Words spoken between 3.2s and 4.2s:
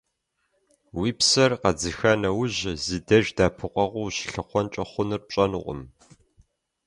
дэӀэпыкъуэгъу